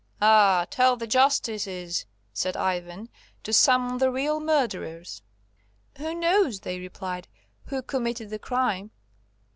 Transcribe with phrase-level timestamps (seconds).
[0.19, 3.07] "Ah, tell the justices," said Ivan,
[3.43, 5.21] "to summon the real murderers."
[5.99, 7.27] "Who knows," they replied,
[7.65, 8.89] "who committed the crime?"